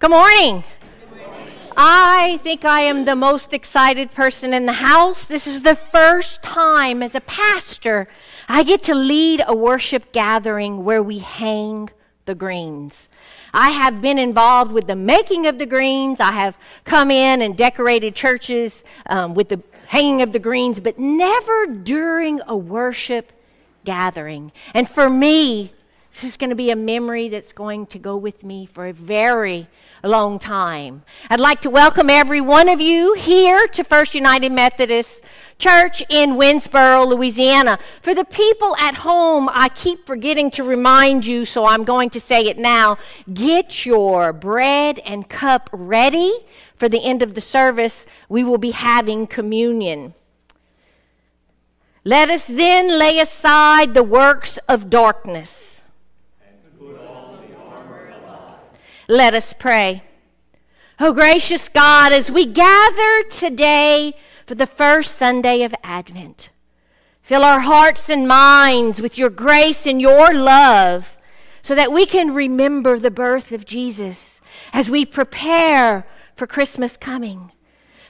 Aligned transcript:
Good 0.00 0.12
morning. 0.12 0.64
I 1.76 2.40
think 2.42 2.64
I 2.64 2.80
am 2.80 3.04
the 3.04 3.14
most 3.14 3.52
excited 3.52 4.12
person 4.12 4.54
in 4.54 4.64
the 4.64 4.72
house. 4.72 5.26
This 5.26 5.46
is 5.46 5.60
the 5.60 5.76
first 5.76 6.42
time 6.42 7.02
as 7.02 7.14
a 7.14 7.20
pastor 7.20 8.08
I 8.48 8.62
get 8.62 8.82
to 8.84 8.94
lead 8.94 9.42
a 9.46 9.54
worship 9.54 10.10
gathering 10.10 10.86
where 10.86 11.02
we 11.02 11.18
hang 11.18 11.90
the 12.24 12.34
greens. 12.34 13.10
I 13.52 13.72
have 13.72 14.00
been 14.00 14.18
involved 14.18 14.72
with 14.72 14.86
the 14.86 14.96
making 14.96 15.46
of 15.46 15.58
the 15.58 15.66
greens. 15.66 16.18
I 16.18 16.32
have 16.32 16.58
come 16.84 17.10
in 17.10 17.42
and 17.42 17.54
decorated 17.54 18.14
churches 18.14 18.84
um, 19.04 19.34
with 19.34 19.50
the 19.50 19.60
hanging 19.88 20.22
of 20.22 20.32
the 20.32 20.38
greens, 20.38 20.80
but 20.80 20.98
never 20.98 21.66
during 21.66 22.40
a 22.46 22.56
worship 22.56 23.32
gathering. 23.84 24.50
And 24.72 24.88
for 24.88 25.10
me, 25.10 25.74
this 26.12 26.24
is 26.24 26.36
going 26.38 26.50
to 26.50 26.56
be 26.56 26.70
a 26.70 26.76
memory 26.76 27.28
that's 27.28 27.52
going 27.52 27.84
to 27.86 27.98
go 27.98 28.16
with 28.16 28.42
me 28.42 28.64
for 28.64 28.86
a 28.86 28.92
very 28.92 29.68
long 30.08 30.38
time. 30.38 31.02
I'd 31.28 31.40
like 31.40 31.60
to 31.62 31.70
welcome 31.70 32.08
every 32.08 32.40
one 32.40 32.68
of 32.68 32.80
you 32.80 33.14
here 33.14 33.66
to 33.68 33.84
First 33.84 34.14
United 34.14 34.50
Methodist 34.52 35.24
Church 35.58 36.02
in 36.08 36.36
Winnsboro, 36.36 37.06
Louisiana. 37.06 37.78
For 38.00 38.14
the 38.14 38.24
people 38.24 38.74
at 38.78 38.94
home, 38.94 39.50
I 39.52 39.68
keep 39.68 40.06
forgetting 40.06 40.50
to 40.52 40.64
remind 40.64 41.26
you, 41.26 41.44
so 41.44 41.66
I'm 41.66 41.84
going 41.84 42.08
to 42.10 42.20
say 42.20 42.46
it 42.46 42.56
now. 42.56 42.96
Get 43.32 43.84
your 43.84 44.32
bread 44.32 45.00
and 45.00 45.28
cup 45.28 45.68
ready 45.72 46.32
for 46.76 46.88
the 46.88 47.04
end 47.04 47.22
of 47.22 47.34
the 47.34 47.42
service. 47.42 48.06
We 48.28 48.42
will 48.42 48.58
be 48.58 48.70
having 48.70 49.26
communion. 49.26 50.14
Let 52.04 52.30
us 52.30 52.46
then 52.46 52.98
lay 52.98 53.18
aside 53.18 53.92
the 53.92 54.02
works 54.02 54.58
of 54.66 54.88
darkness. 54.88 55.79
Let 59.10 59.34
us 59.34 59.52
pray. 59.52 60.04
Oh, 61.00 61.12
gracious 61.12 61.68
God, 61.68 62.12
as 62.12 62.30
we 62.30 62.46
gather 62.46 63.24
today 63.24 64.14
for 64.46 64.54
the 64.54 64.68
first 64.68 65.16
Sunday 65.16 65.64
of 65.64 65.74
Advent, 65.82 66.50
fill 67.20 67.42
our 67.42 67.58
hearts 67.58 68.08
and 68.08 68.28
minds 68.28 69.02
with 69.02 69.18
your 69.18 69.28
grace 69.28 69.84
and 69.84 70.00
your 70.00 70.32
love 70.32 71.18
so 71.60 71.74
that 71.74 71.90
we 71.90 72.06
can 72.06 72.32
remember 72.34 73.00
the 73.00 73.10
birth 73.10 73.50
of 73.50 73.64
Jesus 73.64 74.40
as 74.72 74.88
we 74.88 75.04
prepare 75.04 76.06
for 76.36 76.46
Christmas 76.46 76.96
coming. 76.96 77.50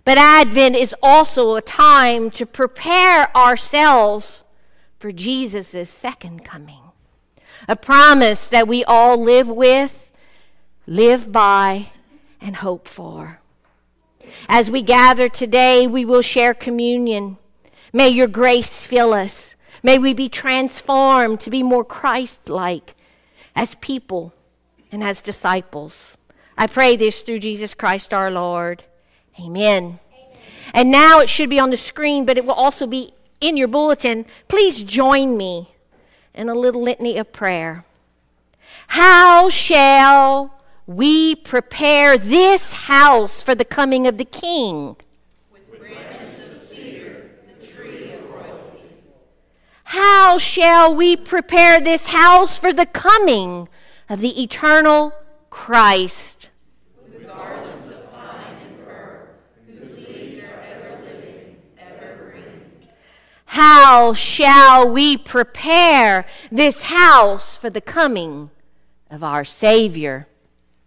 But 0.05 0.19
Advent 0.19 0.77
is 0.77 0.95
also 1.03 1.55
a 1.55 1.63
time 1.63 2.31
to 2.33 2.45
prepare 2.45 3.35
ourselves 3.35 4.45
for 4.99 5.13
Jesus' 5.13 5.89
second 5.89 6.45
coming. 6.45 6.83
A 7.67 7.75
promise 7.75 8.49
that 8.49 8.69
we 8.69 8.85
all 8.85 9.17
live 9.17 9.49
with, 9.49 10.10
live 10.91 11.31
by, 11.31 11.87
and 12.41 12.57
hope 12.57 12.89
for. 12.89 13.39
As 14.49 14.73
we 14.73 14.83
gather 14.83 15.29
today, 15.29 15.87
we 15.87 16.05
will 16.05 16.21
share 16.21 16.53
communion. 16.53 17.39
May 17.93 18.09
your 18.09 18.27
grace 18.27 18.83
fill 18.83 19.15
us. 19.15 19.55
May 19.85 20.01
we 20.01 20.15
be 20.15 20.29
transformed 20.29 21.39
to 21.41 21.51
be 21.51 21.63
more 21.63 21.85
Christ 21.85 22.49
like 22.49 22.97
as 23.55 23.77
people 23.77 24.35
and 24.91 25.05
as 25.05 25.21
disciples. 25.21 26.17
I 26.59 26.67
pray 26.67 26.97
this 26.97 27.23
through 27.23 27.39
Jesus 27.39 27.73
Christ 27.73 28.13
our 28.13 28.31
Lord. 28.31 28.83
Amen. 29.39 30.01
And 30.75 30.91
now 30.91 31.21
it 31.21 31.29
should 31.29 31.51
be 31.51 31.61
on 31.61 31.71
the 31.71 31.77
screen, 31.77 32.25
but 32.25 32.37
it 32.37 32.45
will 32.45 32.53
also 32.53 32.89
be 32.89 33.13
in 33.41 33.57
your 33.57 33.69
bulletin. 33.69 34.27
Please 34.49 34.83
join 34.83 35.37
me 35.37 35.73
in 36.35 36.49
a 36.49 36.55
little 36.55 36.83
litany 36.83 37.17
of 37.17 37.33
prayer. 37.33 37.85
How 38.89 39.49
shall 39.51 40.60
we 40.97 41.37
prepare 41.37 42.19
this 42.19 42.73
house 42.73 43.45
for 43.45 43.55
the 43.55 43.65
coming 43.65 44.09
of 44.09 44.19
the 44.19 44.25
King? 44.25 44.97
With 45.53 45.79
branches 45.79 46.53
of 46.53 46.59
cedar, 46.59 47.31
the 47.61 47.65
tree 47.65 48.13
of 48.13 48.29
royalty. 48.29 48.83
How 49.85 50.37
shall 50.37 50.93
we 50.93 51.17
prepare 51.17 51.81
this 51.81 52.07
house 52.07 52.59
for 52.59 52.73
the 52.73 52.87
coming 52.87 53.69
of 54.09 54.19
the 54.19 54.43
eternal 54.43 55.13
Christ? 55.49 56.51
With 57.09 57.25
garlands 57.25 57.93
of 57.93 58.13
pine 58.13 58.57
and 58.67 58.85
fir, 58.85 59.29
whose 59.69 59.97
leaves 59.97 60.43
are 60.43 60.61
ever 60.73 61.03
living, 61.05 61.57
evergreen. 61.79 62.63
How 63.45 64.13
shall 64.13 64.91
we 64.91 65.17
prepare 65.17 66.27
this 66.51 66.83
house 66.83 67.57
for 67.57 67.71
the 67.71 67.81
coming 67.81 68.51
of 69.09 69.23
our 69.23 69.45
Savior? 69.45 70.27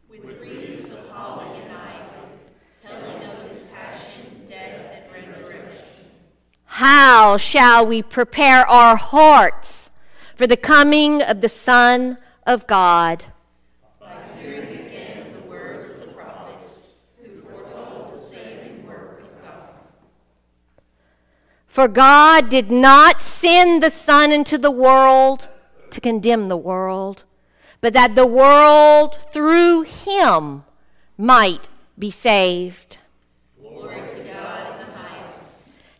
With 0.10 0.40
wreaths 0.40 0.92
of 0.92 1.10
holly 1.10 1.60
and 1.60 1.72
ivy, 1.74 2.38
telling 2.82 3.24
of 3.30 3.50
his 3.50 3.62
passion, 3.68 4.46
death, 4.48 4.94
and 4.94 5.12
resurrection. 5.12 6.06
How 6.78 7.38
shall 7.38 7.86
we 7.86 8.02
prepare 8.02 8.68
our 8.68 8.96
hearts 8.96 9.92
for 10.36 10.48
the 10.48 10.58
coming 10.58 11.22
of 11.22 11.42
the 11.42 11.48
Son 11.48 12.18
of 12.48 12.66
God? 12.66 13.26
For 21.68 21.88
God 21.88 22.50
did 22.50 22.72
not 22.72 23.22
send 23.22 23.82
the 23.82 23.90
Son 23.90 24.32
into 24.32 24.58
the 24.58 24.72
world 24.72 25.50
to 25.92 26.02
condemn 26.02 26.48
the 26.48 26.58
world, 26.58 27.24
but 27.82 27.94
that 27.94 28.16
the 28.16 28.26
world 28.26 29.18
through 29.32 29.82
him 29.84 30.64
might 31.18 31.68
be 31.98 32.10
saved. 32.10 32.98
Glory 33.60 33.96
to 33.96 34.24
God 34.24 34.72
in 34.72 34.78
the 34.78 34.92
highest. 34.98 35.56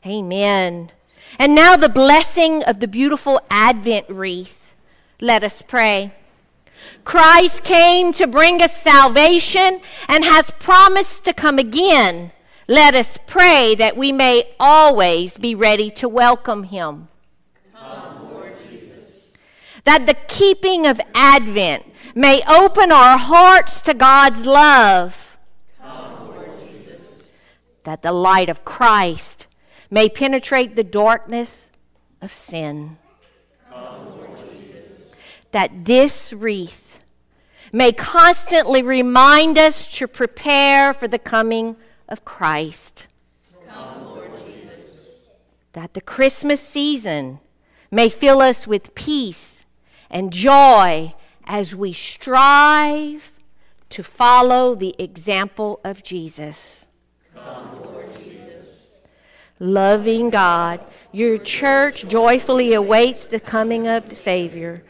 Amen. 0.06 0.92
And 1.40 1.56
now 1.56 1.78
the 1.78 1.90
blessing 1.90 2.64
of 2.64 2.80
the 2.80 2.88
beautiful 2.88 3.40
Advent 3.50 4.10
wreath. 4.10 4.74
Let 5.22 5.44
us 5.44 5.62
pray. 5.62 6.14
Christ 7.06 7.64
came 7.64 8.12
to 8.14 8.28
bring 8.28 8.62
us 8.62 8.76
salvation 8.76 9.80
and 10.08 10.26
has 10.26 10.52
promised 10.60 11.24
to 11.26 11.34
come 11.34 11.58
again. 11.58 12.32
Let 12.68 12.96
us 12.96 13.18
pray 13.28 13.76
that 13.76 13.98
we 13.98 14.12
may 14.12 14.54
always 14.60 15.38
be 15.38 15.56
ready 15.56 15.90
to 15.92 16.10
welcome 16.10 16.64
him. 16.64 17.08
Come, 17.74 18.32
Lord 18.32 18.56
Jesus. 18.70 19.30
That 19.86 20.06
the 20.06 20.16
keeping 20.28 20.86
of 20.86 21.00
Advent 21.14 21.86
may 22.16 22.42
open 22.48 22.92
our 22.92 23.18
hearts 23.18 23.82
to 23.82 23.94
God's 23.94 24.46
love. 24.46 25.38
Come, 25.82 26.28
Lord 26.28 26.52
Jesus. 26.70 27.30
That 27.84 28.02
the 28.02 28.14
light 28.14 28.50
of 28.50 28.64
Christ 28.64 29.48
may 29.94 30.10
penetrate 30.10 30.76
the 30.76 30.84
darkness 30.84 31.70
of 32.20 32.34
sin. 32.34 32.98
That 35.52 35.86
this 35.86 36.34
wreath 36.34 37.00
may 37.72 37.92
constantly 37.92 38.82
remind 38.82 39.60
us 39.60 39.86
to 39.86 40.08
prepare 40.08 40.96
for 40.96 41.08
the 41.08 41.20
coming 41.20 41.76
of 42.10 42.26
Christ. 42.26 43.06
That 45.74 45.94
the 45.94 46.02
Christmas 46.02 46.60
season 46.60 47.40
may 47.92 48.10
fill 48.10 48.42
us 48.42 48.66
with 48.66 48.96
peace 48.96 49.64
and 50.10 50.34
joy 50.34 51.14
as 51.46 51.76
we 51.76 51.94
strive 51.94 53.32
to 53.90 54.02
follow 54.02 54.74
the 54.74 54.96
example 54.98 55.80
of 55.84 56.02
Jesus. 56.02 56.83
Loving 59.64 60.30
God, 60.30 60.86
your 61.14 61.38
church 61.38 62.06
joyfully 62.10 62.74
awaits 62.74 63.28
the 63.28 63.40
coming 63.40 63.88
of 63.88 64.10
the 64.10 64.16
Savior, 64.16 64.84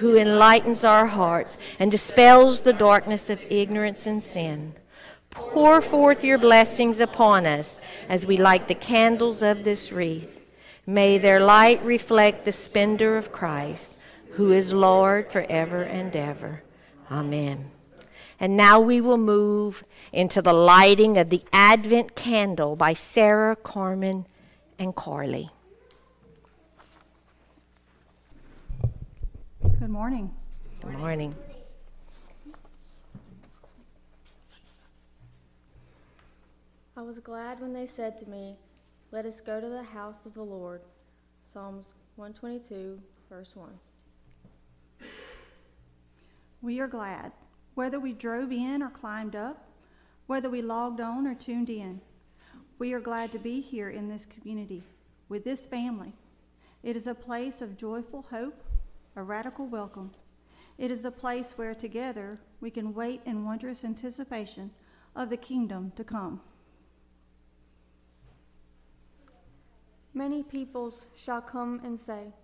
who 0.00 0.18
enlightens 0.18 0.84
our 0.84 1.06
hearts 1.06 1.56
and 1.78 1.90
dispels 1.90 2.60
the 2.60 2.74
darkness 2.74 3.30
of 3.30 3.42
ignorance 3.50 4.06
and 4.06 4.22
sin. 4.22 4.74
Pour 5.30 5.80
forth 5.80 6.22
your 6.22 6.36
blessings 6.36 7.00
upon 7.00 7.46
us 7.46 7.80
as 8.10 8.26
we 8.26 8.36
light 8.36 8.68
the 8.68 8.74
candles 8.74 9.40
of 9.40 9.64
this 9.64 9.92
wreath. 9.92 10.42
May 10.86 11.16
their 11.16 11.40
light 11.40 11.82
reflect 11.82 12.44
the 12.44 12.52
splendor 12.52 13.16
of 13.16 13.32
Christ, 13.32 13.94
who 14.32 14.52
is 14.52 14.74
Lord 14.74 15.32
forever 15.32 15.84
and 15.84 16.14
ever. 16.14 16.62
Amen. 17.10 17.70
And 18.38 18.58
now 18.58 18.78
we 18.78 19.00
will 19.00 19.16
move 19.16 19.84
into 20.12 20.42
the 20.42 20.52
lighting 20.52 21.18
of 21.18 21.30
the 21.30 21.42
Advent 21.52 22.14
candle 22.14 22.76
by 22.76 22.92
Sarah, 22.92 23.56
Carmen, 23.56 24.26
and 24.78 24.94
Carly. 24.94 25.50
Good 29.78 29.90
morning. 29.90 30.30
Good 30.82 30.98
morning. 30.98 31.34
I 36.96 37.02
was 37.02 37.18
glad 37.20 37.60
when 37.60 37.72
they 37.72 37.86
said 37.86 38.18
to 38.18 38.28
me, 38.28 38.56
Let 39.12 39.24
us 39.24 39.40
go 39.40 39.60
to 39.60 39.68
the 39.68 39.82
house 39.82 40.26
of 40.26 40.34
the 40.34 40.42
Lord. 40.42 40.80
Psalms 41.44 41.92
122, 42.16 43.00
verse 43.30 43.54
1. 43.54 43.70
We 46.60 46.80
are 46.80 46.88
glad 46.88 47.32
whether 47.76 48.00
we 48.00 48.12
drove 48.12 48.50
in 48.50 48.82
or 48.82 48.90
climbed 48.90 49.36
up, 49.36 49.67
whether 50.28 50.50
we 50.50 50.60
logged 50.60 51.00
on 51.00 51.26
or 51.26 51.34
tuned 51.34 51.70
in. 51.70 52.00
We 52.78 52.92
are 52.92 53.00
glad 53.00 53.32
to 53.32 53.38
be 53.38 53.60
here 53.60 53.88
in 53.88 54.08
this 54.08 54.26
community 54.26 54.84
with 55.28 55.42
this 55.42 55.66
family. 55.66 56.12
It 56.82 56.96
is 56.96 57.06
a 57.06 57.14
place 57.14 57.62
of 57.62 57.78
joyful 57.78 58.26
hope, 58.30 58.62
a 59.16 59.22
radical 59.22 59.66
welcome. 59.66 60.12
It 60.76 60.90
is 60.90 61.04
a 61.04 61.10
place 61.10 61.54
where 61.56 61.74
together 61.74 62.38
we 62.60 62.70
can 62.70 62.94
wait 62.94 63.22
in 63.24 63.46
wondrous 63.46 63.82
anticipation 63.82 64.70
of 65.16 65.30
the 65.30 65.38
kingdom 65.38 65.92
to 65.96 66.04
come. 66.04 66.42
Many 70.12 70.42
peoples 70.42 71.06
shall 71.16 71.40
come 71.40 71.80
and 71.82 71.98
say, 71.98 72.34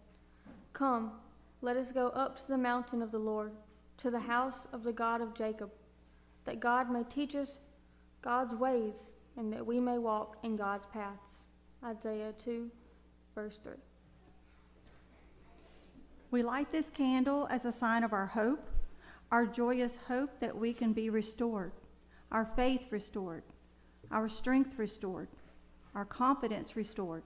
Come, 0.73 1.13
let 1.61 1.77
us 1.77 1.93
go 1.93 2.09
up 2.09 2.39
to 2.39 2.49
the 2.49 2.59
mountain 2.59 3.03
of 3.03 3.13
the 3.13 3.19
Lord, 3.19 3.53
to 3.99 4.11
the 4.11 4.21
house 4.21 4.67
of 4.73 4.85
the 4.85 4.93
God 4.93 5.21
of 5.21 5.35
Jacob, 5.35 5.71
that 6.47 6.61
God 6.61 6.91
may 6.91 7.05
teach 7.05 7.35
us 7.37 7.59
God's 8.25 8.55
ways 8.55 9.13
and 9.37 9.53
that 9.53 9.67
we 9.67 9.79
may 9.79 9.99
walk 9.99 10.39
in 10.43 10.57
God's 10.57 10.87
paths. 10.87 11.45
Isaiah 11.85 12.33
2, 12.43 12.71
verse 13.35 13.61
3. 13.63 13.75
We 16.31 16.43
light 16.43 16.73
this 16.73 16.89
candle 16.89 17.47
as 17.51 17.67
a 17.67 17.73
sign 17.73 18.03
of 18.03 18.15
our 18.15 18.27
hope, 18.27 18.67
our 19.31 19.45
joyous 19.45 19.99
hope 20.09 20.41
that 20.41 20.57
we 20.57 20.73
can 20.73 20.95
be 20.95 21.11
restored, 21.11 21.73
our 22.33 22.47
faith 22.57 22.87
restored, 22.91 23.43
our 24.11 24.29
strength 24.29 24.79
restored, 24.79 25.29
our 25.95 26.07
confidence 26.07 26.77
restored, 26.77 27.25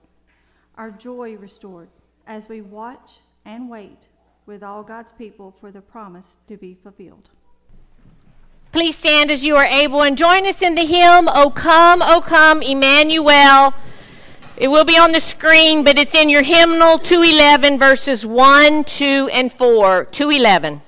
our 0.75 0.91
joy 0.91 1.37
restored, 1.37 1.89
as 2.27 2.49
we 2.49 2.59
watch 2.59 3.19
and 3.45 3.69
wait 3.69 4.09
with 4.45 4.63
all 4.63 4.83
God's 4.83 5.13
people 5.13 5.49
for 5.49 5.71
the 5.71 5.81
promise 5.81 6.37
to 6.47 6.57
be 6.57 6.73
fulfilled. 6.73 7.29
Please 8.79 8.97
stand 8.97 9.29
as 9.29 9.43
you 9.43 9.57
are 9.57 9.65
able 9.65 10.03
and 10.03 10.17
join 10.17 10.47
us 10.47 10.61
in 10.61 10.73
the 10.73 10.85
hymn, 10.85 11.27
O 11.27 11.49
come, 11.49 12.01
O 12.01 12.21
come, 12.21 12.61
Emmanuel. 12.61 13.73
It 14.55 14.69
will 14.69 14.85
be 14.85 14.97
on 14.97 15.11
the 15.11 15.19
screen, 15.19 15.83
but 15.83 15.99
it's 15.99 16.15
in 16.15 16.29
your 16.29 16.43
hymnal 16.43 16.97
211, 16.97 17.77
verses 17.77 18.25
1, 18.25 18.85
2, 18.85 19.29
and 19.33 19.51
4. 19.51 20.05
211. 20.05 20.81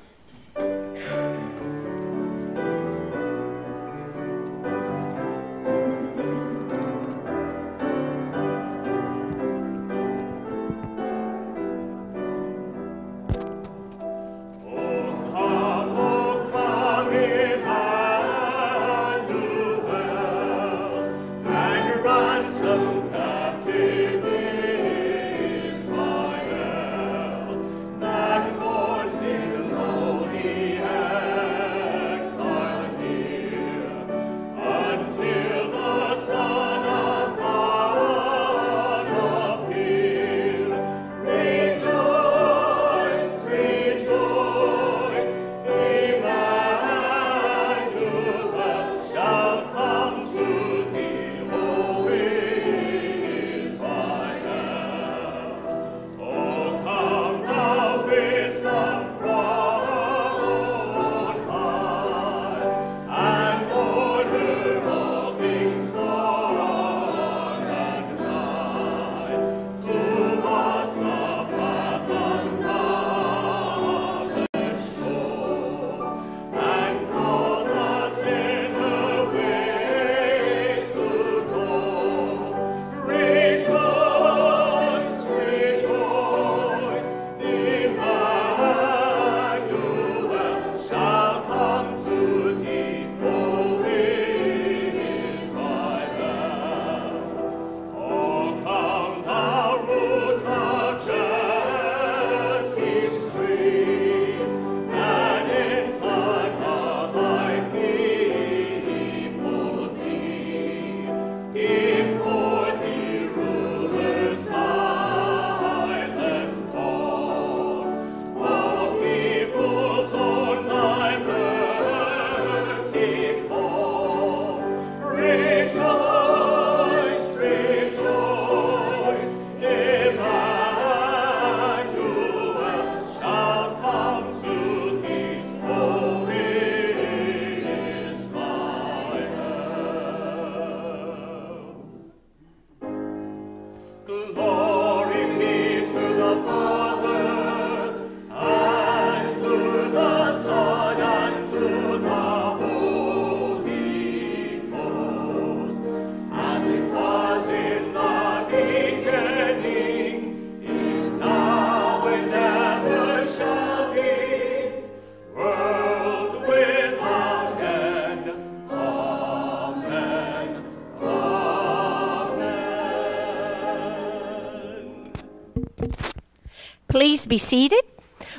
Please 176.91 177.25
be 177.25 177.37
seated. 177.37 177.85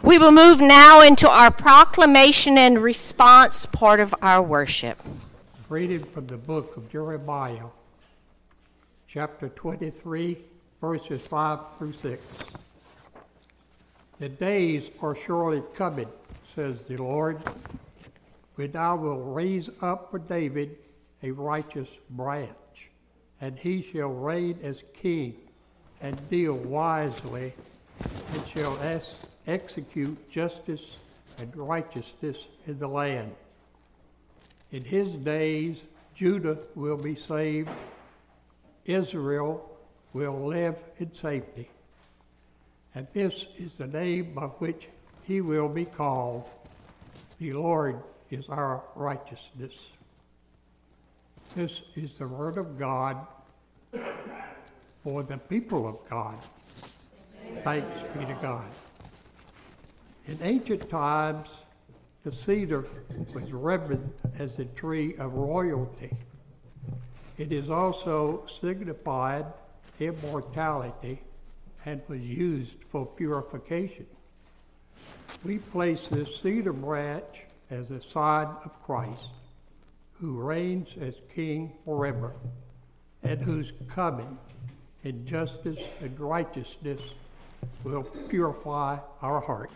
We 0.03 0.19
will 0.19 0.31
move 0.31 0.61
now 0.61 1.01
into 1.01 1.27
our 1.27 1.51
proclamation 1.51 2.59
and 2.59 2.83
response 2.83 3.65
part 3.65 3.99
of 3.99 4.15
our 4.21 4.43
worship. 4.43 4.99
Reading 5.71 6.05
from 6.05 6.27
the 6.27 6.37
book 6.37 6.77
of 6.77 6.93
Jeremiah, 6.93 7.69
chapter 9.07 9.49
23, 9.49 10.37
verses 10.83 11.27
5 11.27 11.79
through 11.79 11.95
6. 11.95 12.23
The 14.19 14.29
days 14.29 14.91
are 15.01 15.15
surely 15.15 15.63
coming, 15.75 16.09
says 16.55 16.83
the 16.83 16.99
Lord, 16.99 17.41
when 18.57 18.77
I 18.77 18.93
will 18.93 19.33
raise 19.33 19.71
up 19.81 20.11
for 20.11 20.19
David 20.19 20.77
a 21.23 21.31
righteous 21.31 21.89
branch, 22.11 22.91
and 23.41 23.59
he 23.59 23.81
shall 23.81 24.09
reign 24.09 24.59
as 24.63 24.83
king 24.93 25.37
and 26.03 26.29
deal 26.29 26.53
wisely 26.53 27.55
and 28.01 28.47
shall 28.47 28.79
ex- 28.83 29.19
execute 29.47 30.31
justice 30.31 30.97
and 31.39 31.55
righteousness 31.57 32.37
in 32.67 32.79
the 32.79 32.89
land. 32.89 33.35
In 34.71 34.85
his 34.85 35.09
days, 35.17 35.77
Judah 36.15 36.59
will 36.75 36.97
be 36.97 37.15
saved, 37.15 37.71
Israel 38.85 39.69
will 40.13 40.47
live 40.47 40.77
in 40.99 41.15
safety. 41.15 41.71
And 42.95 43.07
this 43.13 43.47
is 43.57 43.73
the 43.79 43.87
name 43.87 44.35
by 44.35 44.47
which 44.47 44.89
he 45.23 45.41
will 45.41 45.69
be 45.69 45.85
called. 45.85 46.45
The 47.39 47.55
Lord 47.55 48.03
is 48.31 48.49
our 48.49 48.83
righteousness. 48.95 49.73
This 51.55 51.83
is 51.97 52.13
the 52.19 52.27
word 52.27 52.57
of 52.57 52.79
God 52.79 53.27
for 55.03 55.23
the 55.23 55.39
people 55.39 55.87
of 55.87 56.09
God. 56.09 56.39
Thanks 57.65 58.03
be 58.19 58.25
to 58.25 58.35
God. 58.43 58.69
In 60.27 60.37
ancient 60.43 60.91
times, 60.91 61.49
the 62.25 62.33
cedar 62.33 62.85
was 63.33 63.53
revered 63.53 64.03
as 64.37 64.59
a 64.59 64.65
tree 64.65 65.15
of 65.15 65.35
royalty. 65.35 66.17
It 67.39 67.53
is 67.53 67.71
also 67.71 68.49
signified 68.61 69.47
immortality 70.01 71.23
and 71.85 72.03
was 72.09 72.23
used 72.23 72.75
for 72.91 73.07
purification. 73.07 74.07
We 75.45 75.59
place 75.59 76.09
this 76.09 76.41
cedar 76.41 76.73
branch 76.73 77.45
as 77.71 77.89
a 77.93 78.03
sign 78.03 78.49
of 78.65 78.83
Christ, 78.83 79.31
who 80.15 80.41
reigns 80.41 80.89
as 81.01 81.15
King 81.33 81.75
forever, 81.85 82.35
and 83.23 83.41
whose 83.41 83.73
coming 83.89 84.37
in 85.05 85.25
justice 85.25 85.79
and 86.01 86.19
righteousness 86.19 87.01
will 87.85 88.05
purify 88.29 88.99
our 89.21 89.41
heart. 89.41 89.71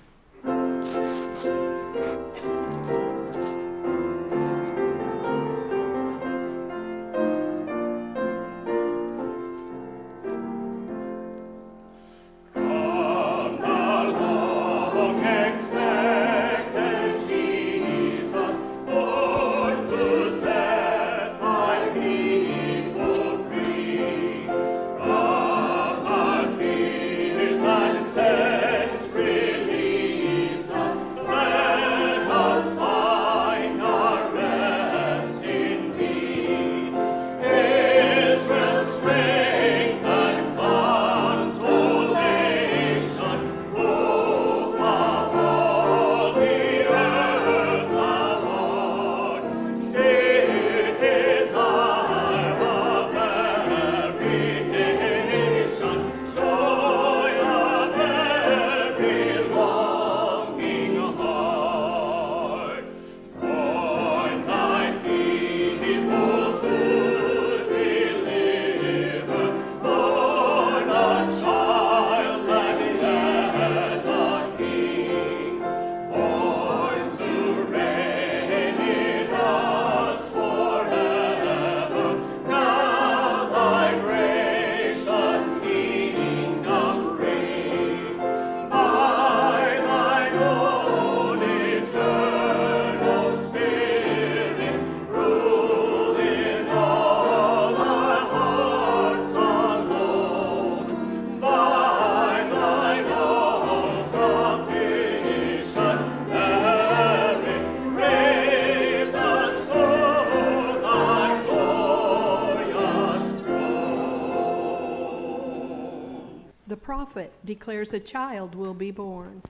Declares 117.46 117.94
a 117.94 118.00
child 118.00 118.54
will 118.54 118.74
be 118.74 118.90
born. 118.90 119.42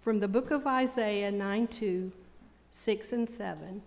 From 0.00 0.20
the 0.20 0.28
book 0.28 0.50
of 0.50 0.66
Isaiah 0.66 1.32
9 1.32 1.66
2, 1.66 2.12
6 2.70 3.12
and 3.12 3.28
7. 3.28 3.82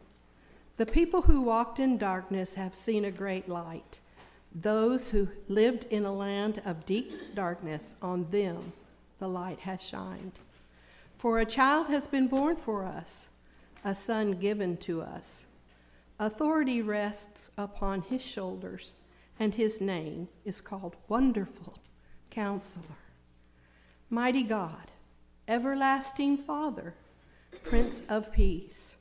The 0.78 0.86
people 0.86 1.24
who 1.24 1.42
walked 1.42 1.80
in 1.80 1.98
darkness 1.98 2.56
have 2.56 2.76
seen 2.76 3.06
a 3.06 3.12
great 3.12 3.48
light. 3.48 4.00
Those 4.54 5.12
who 5.12 5.30
lived 5.48 5.86
in 5.86 6.06
a 6.06 6.14
land 6.14 6.62
of 6.66 6.86
deep 6.86 7.36
darkness, 7.36 7.94
on 8.02 8.30
them 8.32 8.74
the 9.20 9.28
light 9.28 9.60
has 9.60 9.82
shined. 9.82 10.34
For 11.18 11.40
a 11.40 11.46
child 11.46 11.88
has 11.88 12.08
been 12.08 12.28
born 12.28 12.58
for 12.58 12.84
us, 12.84 13.28
a 13.84 13.96
son 13.96 14.34
given 14.34 14.78
to 14.78 15.02
us. 15.02 15.46
Authority 16.20 16.82
rests 16.82 17.52
upon 17.58 18.02
his 18.02 18.24
shoulders, 18.24 18.94
and 19.40 19.56
his 19.56 19.82
name 19.82 20.28
is 20.46 20.62
called 20.62 20.96
Wonderful 21.08 21.76
Counselor, 22.38 23.00
Mighty 24.12 24.44
God, 24.44 24.92
Everlasting 25.48 26.38
Father, 26.38 26.94
Prince 27.64 28.04
of 28.08 28.32
Peace. 28.32 28.94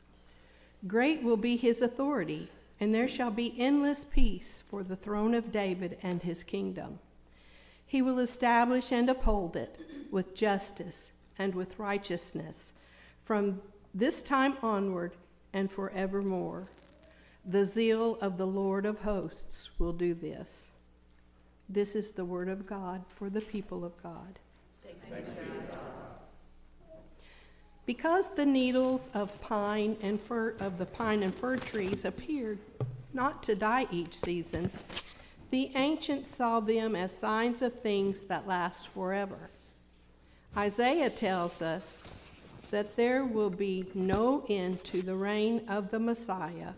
Great 0.87 1.23
will 1.23 1.37
be 1.37 1.59
his 1.59 1.83
authority, 1.83 2.49
and 2.81 2.95
there 2.95 3.07
shall 3.07 3.31
be 3.31 3.55
endless 3.59 4.07
peace 4.07 4.63
for 4.71 4.83
the 4.83 4.97
throne 4.97 5.35
of 5.35 5.53
David 5.53 5.99
and 6.03 6.23
his 6.23 6.43
kingdom. 6.43 6.99
He 7.85 8.01
will 8.01 8.21
establish 8.21 8.91
and 8.91 9.11
uphold 9.11 9.55
it 9.55 9.83
with 10.11 10.35
justice 10.35 11.13
and 11.39 11.55
with 11.55 11.79
righteousness 11.79 12.73
from 13.23 13.61
this 13.93 14.23
time 14.23 14.57
onward 14.63 15.15
and 15.53 15.71
forevermore. 15.71 16.71
The 17.45 17.67
zeal 17.67 18.17
of 18.23 18.39
the 18.39 18.47
Lord 18.47 18.87
of 18.87 19.01
hosts 19.01 19.69
will 19.79 19.93
do 19.93 20.15
this. 20.15 20.71
This 21.69 21.97
is 21.97 22.13
the 22.13 22.25
word 22.25 22.49
of 22.49 22.67
God 22.67 23.05
for 23.09 23.29
the 23.29 23.41
people 23.41 23.85
of 23.85 24.01
God. 24.03 24.39
Because 27.85 28.31
the 28.31 28.47
needles 28.47 29.11
of 29.15 29.41
pine 29.41 29.97
and 30.01 30.21
fir 30.21 30.55
of 30.59 30.79
the 30.79 30.87
pine 30.87 31.23
and 31.23 31.35
fir 31.35 31.57
trees 31.57 32.05
appeared 32.05 32.59
not 33.13 33.43
to 33.45 33.55
die 33.55 33.87
each 33.91 34.15
season, 34.15 34.71
the 35.51 35.71
ancients 35.77 36.35
saw 36.35 36.59
them 36.61 36.97
as 36.97 37.17
signs 37.17 37.63
of 37.63 37.81
things 37.81 38.23
that 38.25 38.47
last 38.47 38.89
forever. 38.89 39.51
Isaiah 40.57 41.11
tells 41.11 41.63
us 41.63 42.03
that 42.71 42.97
there 42.97 43.25
will 43.25 43.51
be 43.51 43.87
no 43.95 44.45
end 44.49 44.83
to 44.85 45.03
the 45.03 45.15
reign 45.15 45.63
of 45.69 45.91
the 45.91 46.01
Messiah, 46.01 46.73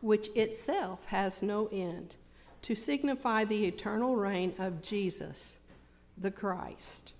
which 0.00 0.28
itself 0.34 1.06
has 1.06 1.42
no 1.42 1.68
end, 1.72 2.16
to 2.62 2.74
signify 2.74 3.44
the 3.44 3.66
eternal 3.66 4.16
reign 4.16 4.54
of 4.58 4.80
Jesus, 4.82 5.56
the 6.16 6.30
Christ. 6.30 7.12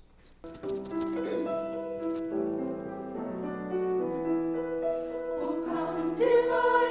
O 5.40 6.81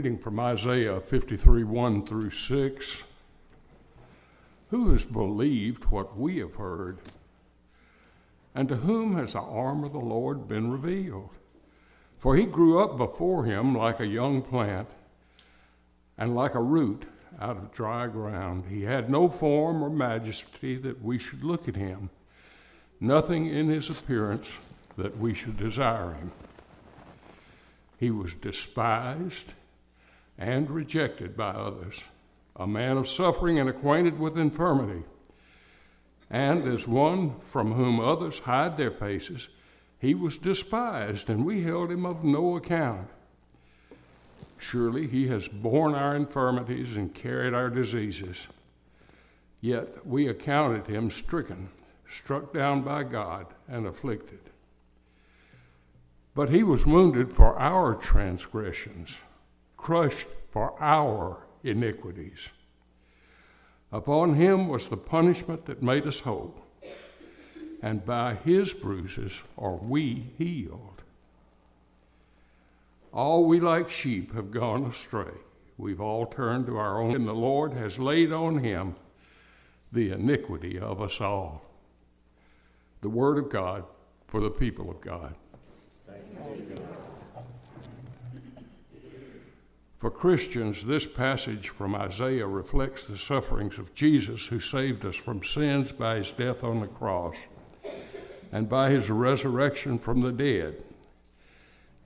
reading 0.00 0.16
from 0.16 0.40
Isaiah 0.40 0.98
53 0.98 1.62
1 1.62 2.06
through 2.06 2.30
6. 2.30 3.04
Who 4.70 4.92
has 4.92 5.04
believed 5.04 5.84
what 5.90 6.16
we 6.16 6.38
have 6.38 6.54
heard? 6.54 7.00
And 8.54 8.66
to 8.70 8.76
whom 8.76 9.14
has 9.18 9.34
the 9.34 9.40
arm 9.40 9.84
of 9.84 9.92
the 9.92 9.98
Lord 9.98 10.48
been 10.48 10.70
revealed? 10.70 11.28
For 12.16 12.34
he 12.34 12.46
grew 12.46 12.82
up 12.82 12.96
before 12.96 13.44
him 13.44 13.74
like 13.74 14.00
a 14.00 14.06
young 14.06 14.40
plant 14.40 14.88
and 16.16 16.34
like 16.34 16.54
a 16.54 16.62
root 16.62 17.04
out 17.38 17.58
of 17.58 17.70
dry 17.70 18.06
ground. 18.06 18.64
He 18.70 18.84
had 18.84 19.10
no 19.10 19.28
form 19.28 19.84
or 19.84 19.90
majesty 19.90 20.76
that 20.78 21.04
we 21.04 21.18
should 21.18 21.44
look 21.44 21.68
at 21.68 21.76
him, 21.76 22.08
nothing 23.00 23.48
in 23.48 23.68
his 23.68 23.90
appearance 23.90 24.60
that 24.96 25.18
we 25.18 25.34
should 25.34 25.58
desire 25.58 26.14
him. 26.14 26.32
He 27.98 28.10
was 28.10 28.32
despised 28.32 29.52
and 30.40 30.70
rejected 30.70 31.36
by 31.36 31.50
others, 31.50 32.02
a 32.56 32.66
man 32.66 32.96
of 32.96 33.06
suffering 33.06 33.58
and 33.58 33.68
acquainted 33.68 34.18
with 34.18 34.38
infirmity. 34.38 35.04
And 36.30 36.66
as 36.66 36.88
one 36.88 37.38
from 37.40 37.72
whom 37.72 38.00
others 38.00 38.38
hide 38.40 38.76
their 38.76 38.90
faces, 38.90 39.48
he 39.98 40.14
was 40.14 40.38
despised, 40.38 41.28
and 41.28 41.44
we 41.44 41.62
held 41.62 41.90
him 41.90 42.06
of 42.06 42.24
no 42.24 42.56
account. 42.56 43.08
Surely 44.56 45.06
he 45.06 45.28
has 45.28 45.46
borne 45.46 45.94
our 45.94 46.16
infirmities 46.16 46.96
and 46.96 47.14
carried 47.14 47.52
our 47.52 47.68
diseases. 47.68 48.46
Yet 49.60 50.06
we 50.06 50.26
accounted 50.26 50.86
him 50.86 51.10
stricken, 51.10 51.68
struck 52.10 52.54
down 52.54 52.82
by 52.82 53.02
God, 53.02 53.46
and 53.68 53.86
afflicted. 53.86 54.40
But 56.34 56.48
he 56.48 56.62
was 56.62 56.86
wounded 56.86 57.30
for 57.30 57.58
our 57.58 57.94
transgressions, 57.94 59.16
crushed 59.80 60.28
for 60.50 60.80
our 60.80 61.38
iniquities. 61.64 62.50
Upon 63.90 64.34
him 64.34 64.68
was 64.68 64.86
the 64.86 64.96
punishment 64.96 65.64
that 65.66 65.82
made 65.82 66.06
us 66.06 66.20
whole, 66.20 66.54
and 67.82 68.04
by 68.04 68.34
his 68.34 68.74
bruises 68.74 69.32
are 69.56 69.76
we 69.76 70.32
healed. 70.36 71.02
All 73.12 73.46
we 73.46 73.58
like 73.58 73.90
sheep 73.90 74.34
have 74.34 74.50
gone 74.50 74.84
astray. 74.84 75.32
We've 75.78 76.00
all 76.00 76.26
turned 76.26 76.66
to 76.66 76.76
our 76.76 77.00
own, 77.00 77.16
and 77.16 77.26
the 77.26 77.32
Lord 77.32 77.72
has 77.72 77.98
laid 77.98 78.32
on 78.32 78.58
him 78.62 78.96
the 79.92 80.12
iniquity 80.12 80.78
of 80.78 81.00
us 81.00 81.20
all. 81.22 81.64
The 83.00 83.08
word 83.08 83.38
of 83.38 83.48
God 83.48 83.84
for 84.26 84.40
the 84.40 84.50
people 84.50 84.90
of 84.90 85.00
God. 85.00 85.34
For 90.00 90.10
Christians, 90.10 90.86
this 90.86 91.06
passage 91.06 91.68
from 91.68 91.94
Isaiah 91.94 92.46
reflects 92.46 93.04
the 93.04 93.18
sufferings 93.18 93.78
of 93.78 93.92
Jesus, 93.92 94.46
who 94.46 94.58
saved 94.58 95.04
us 95.04 95.14
from 95.14 95.42
sins 95.42 95.92
by 95.92 96.16
his 96.16 96.32
death 96.32 96.64
on 96.64 96.80
the 96.80 96.86
cross 96.86 97.36
and 98.50 98.66
by 98.66 98.88
his 98.88 99.10
resurrection 99.10 99.98
from 99.98 100.22
the 100.22 100.32
dead. 100.32 100.82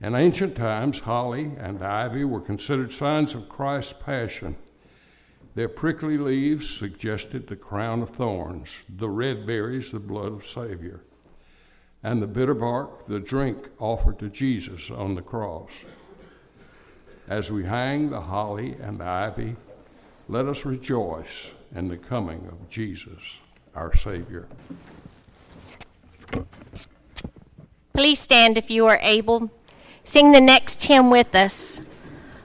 In 0.01 0.13
ancient 0.13 0.57
times, 0.57 0.99
holly 0.99 1.53
and 1.57 1.81
ivy 1.81 2.25
were 2.25 2.41
considered 2.41 2.91
signs 2.91 3.33
of 3.33 3.47
Christ's 3.47 3.93
passion. 3.93 4.57
Their 5.53 5.69
prickly 5.69 6.17
leaves 6.17 6.69
suggested 6.69 7.47
the 7.47 7.55
crown 7.55 8.01
of 8.01 8.09
thorns, 8.09 8.73
the 8.89 9.09
red 9.09 9.47
berries, 9.47 9.93
the 9.93 10.01
blood 10.01 10.33
of 10.33 10.45
Savior, 10.45 10.99
and 12.03 12.21
the 12.21 12.27
bitter 12.27 12.55
bark, 12.55 13.05
the 13.05 13.21
drink 13.21 13.69
offered 13.79 14.19
to 14.19 14.29
Jesus 14.29 14.91
on 14.91 15.15
the 15.15 15.21
cross. 15.21 15.71
As 17.27 17.51
we 17.51 17.63
hang 17.63 18.11
the 18.11 18.21
holly 18.21 18.75
and 18.79 18.99
the 18.99 19.05
ivy, 19.05 19.55
let 20.29 20.45
us 20.45 20.63
rejoice 20.63 21.51
in 21.75 21.87
the 21.87 21.97
coming 21.97 22.47
of 22.51 22.69
Jesus, 22.69 23.39
our 23.73 23.95
Savior. 23.95 24.47
Please 27.93 28.19
stand 28.19 28.57
if 28.57 28.69
you 28.69 28.85
are 28.85 28.99
able. 29.01 29.49
Sing 30.03 30.33
the 30.33 30.41
next 30.41 30.83
hymn 30.83 31.09
with 31.09 31.33
us. 31.33 31.81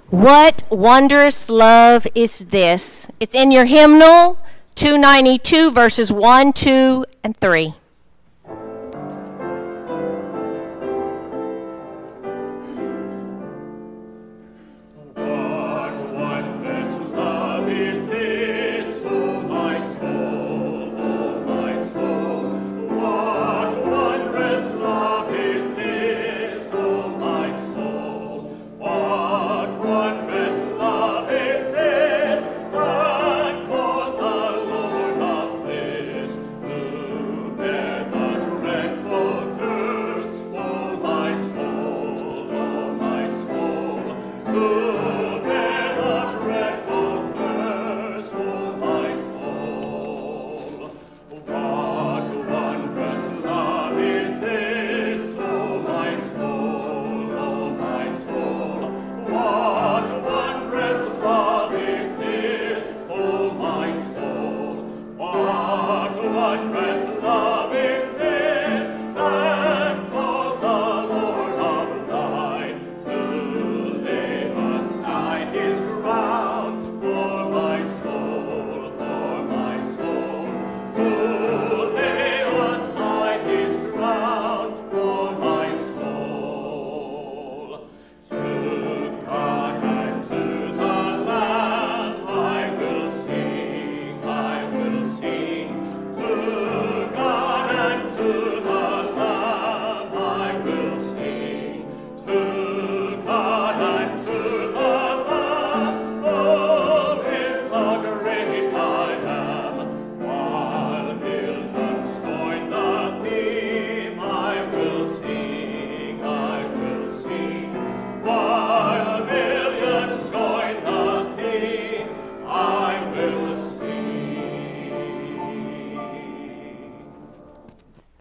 What 0.09 0.63
wondrous 0.71 1.51
love 1.51 2.07
is 2.15 2.39
this? 2.39 3.07
It's 3.21 3.35
in 3.35 3.51
your 3.51 3.67
hymnal, 3.67 4.39
292, 4.77 5.73
verses 5.73 6.11
1, 6.11 6.55
2, 6.55 7.05
and 7.23 7.37
3. 7.37 7.75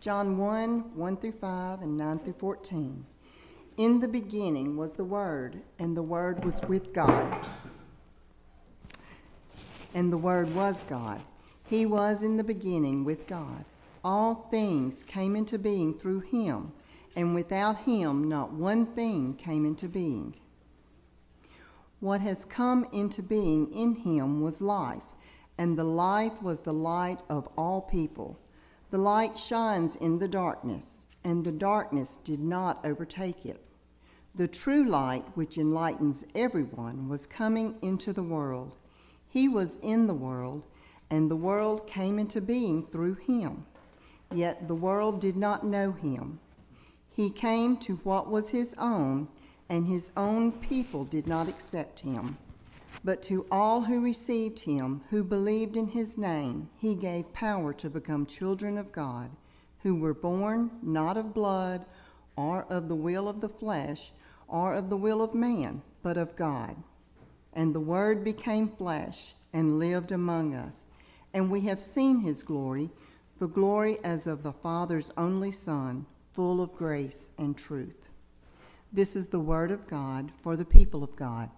John 0.10 0.40
1 0.40 0.96
1 0.96 1.18
through 1.18 1.34
5 1.34 1.84
and 1.84 1.96
9 1.96 2.18
through 2.18 2.34
14. 2.40 3.06
In 3.78 4.00
the 4.00 4.08
beginning 4.08 4.76
was 4.76 4.94
the 4.94 5.04
Word, 5.04 5.62
and 5.78 5.96
the 5.96 6.02
Word 6.02 6.44
was 6.44 6.60
with 6.68 6.94
God. 6.94 7.46
And 9.94 10.12
the 10.12 10.18
Word 10.18 10.56
was 10.56 10.84
God. 10.84 11.22
He 11.70 11.86
was 11.86 12.24
in 12.24 12.38
the 12.38 12.44
beginning 12.44 13.06
with 13.06 13.28
God. 13.28 13.66
All 14.04 14.48
things 14.50 15.04
came 15.04 15.36
into 15.36 15.60
being 15.60 15.96
through 15.96 16.22
him, 16.22 16.72
and 17.16 17.36
without 17.36 17.82
him 17.82 18.28
not 18.28 18.52
one 18.52 18.88
thing 18.88 19.36
came 19.36 19.64
into 19.64 19.88
being. 19.88 20.34
What 22.00 22.22
has 22.22 22.46
come 22.46 22.84
into 22.92 23.22
being 23.22 23.72
in 23.72 23.94
him 23.94 24.42
was 24.42 24.60
life, 24.60 25.04
and 25.60 25.78
the 25.78 25.84
life 25.84 26.42
was 26.42 26.62
the 26.62 26.74
light 26.74 27.20
of 27.30 27.48
all 27.56 27.82
people. 27.82 28.40
The 28.92 28.98
light 28.98 29.38
shines 29.38 29.96
in 29.96 30.18
the 30.18 30.28
darkness, 30.28 31.06
and 31.24 31.44
the 31.44 31.52
darkness 31.52 32.18
did 32.24 32.40
not 32.40 32.84
overtake 32.84 33.46
it. 33.46 33.64
The 34.34 34.48
true 34.48 34.84
light, 34.84 35.26
which 35.36 35.60
enlightens 35.60 36.26
everyone, 36.34 37.08
was 37.08 37.28
coming 37.28 37.76
into 37.84 38.14
the 38.14 38.24
world. 38.24 38.78
He 39.28 39.48
was 39.48 39.78
in 39.84 40.08
the 40.08 40.16
world, 40.16 40.64
and 41.10 41.30
the 41.30 41.36
world 41.36 41.86
came 41.86 42.18
into 42.18 42.42
being 42.42 42.84
through 42.84 43.16
him. 43.16 43.68
Yet 44.34 44.68
the 44.68 44.76
world 44.76 45.22
did 45.22 45.38
not 45.38 45.64
know 45.64 45.92
him. 45.92 46.40
He 47.12 47.30
came 47.30 47.78
to 47.78 47.98
what 47.98 48.30
was 48.32 48.50
his 48.50 48.74
own, 48.80 49.28
and 49.68 49.86
his 49.86 50.10
own 50.18 50.52
people 50.52 51.06
did 51.06 51.28
not 51.28 51.48
accept 51.48 52.00
him. 52.00 52.38
But 53.04 53.22
to 53.24 53.46
all 53.50 53.82
who 53.82 54.02
received 54.02 54.62
him, 54.62 55.02
who 55.10 55.24
believed 55.24 55.78
in 55.78 55.88
his 55.88 56.18
name, 56.18 56.70
he 56.76 56.96
gave 56.96 57.34
power 57.34 57.74
to 57.74 57.90
become 57.90 58.26
children 58.26 58.78
of 58.78 58.92
God, 58.92 59.32
who 59.80 59.96
were 59.96 60.14
born 60.14 60.72
not 60.82 61.16
of 61.16 61.34
blood, 61.34 61.86
or 62.36 62.66
of 62.70 62.90
the 62.90 62.96
will 62.96 63.28
of 63.28 63.42
the 63.42 63.50
flesh, 63.50 64.12
or 64.48 64.74
of 64.74 64.90
the 64.90 64.98
will 64.98 65.22
of 65.22 65.34
man, 65.34 65.82
but 66.02 66.18
of 66.18 66.36
God. 66.36 66.76
And 67.54 67.74
the 67.74 67.80
Word 67.80 68.24
became 68.24 68.70
flesh 68.70 69.34
and 69.54 69.80
lived 69.80 70.12
among 70.12 70.54
us. 70.54 70.88
And 71.34 71.50
we 71.50 71.62
have 71.62 71.82
seen 71.82 72.20
his 72.20 72.44
glory, 72.44 72.90
the 73.40 73.48
glory 73.48 74.00
as 74.04 74.28
of 74.28 74.44
the 74.44 74.54
Father's 74.54 75.12
only 75.18 75.52
Son, 75.52 76.06
full 76.34 76.62
of 76.62 76.76
grace 76.76 77.30
and 77.38 77.58
truth. 77.58 78.10
This 78.92 79.16
is 79.16 79.28
the 79.28 79.40
Word 79.40 79.72
of 79.72 79.88
God 79.88 80.32
for 80.42 80.56
the 80.56 80.66
people 80.66 81.04
of 81.04 81.16
God. 81.16 81.50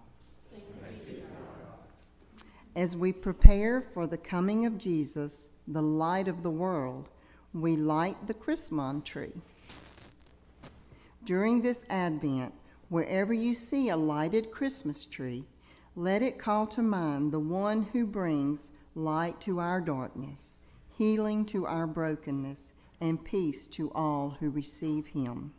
As 2.74 2.96
we 2.96 3.12
prepare 3.12 3.82
for 3.82 4.06
the 4.06 4.16
coming 4.16 4.64
of 4.64 4.78
Jesus, 4.78 5.48
the 5.68 5.82
light 5.82 6.26
of 6.26 6.42
the 6.42 6.50
world, 6.50 7.10
we 7.52 7.76
light 7.76 8.26
the 8.26 8.32
Christmas 8.32 9.02
tree. 9.04 9.42
During 11.22 11.60
this 11.60 11.84
Advent, 11.90 12.54
wherever 12.88 13.34
you 13.34 13.54
see 13.54 13.90
a 13.90 13.96
lighted 13.96 14.50
Christmas 14.50 15.04
tree, 15.04 15.44
let 15.94 16.22
it 16.22 16.38
call 16.38 16.66
to 16.68 16.80
mind 16.80 17.30
the 17.30 17.38
one 17.38 17.82
who 17.92 18.06
brings 18.06 18.70
light 18.94 19.38
to 19.42 19.60
our 19.60 19.82
darkness, 19.82 20.56
healing 20.96 21.44
to 21.46 21.66
our 21.66 21.86
brokenness, 21.86 22.72
and 23.02 23.22
peace 23.22 23.68
to 23.68 23.92
all 23.92 24.36
who 24.40 24.48
receive 24.48 25.08
him. 25.08 25.52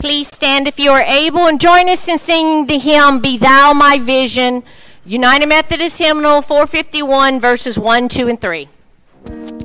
Please 0.00 0.28
stand 0.28 0.66
if 0.66 0.78
you 0.78 0.90
are 0.92 1.02
able 1.02 1.46
and 1.46 1.60
join 1.60 1.86
us 1.86 2.08
in 2.08 2.16
singing 2.16 2.64
the 2.64 2.78
hymn, 2.78 3.20
Be 3.20 3.36
Thou 3.36 3.74
My 3.74 3.98
Vision, 3.98 4.62
United 5.04 5.46
Methodist 5.46 5.98
Hymnal 5.98 6.40
451, 6.40 7.38
verses 7.38 7.78
1, 7.78 8.08
2, 8.08 8.28
and 8.28 8.40
3. 8.40 9.59